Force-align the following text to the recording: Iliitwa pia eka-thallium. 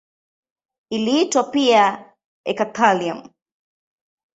Iliitwa 0.95 1.41
pia 1.51 1.83
eka-thallium. 2.51 3.19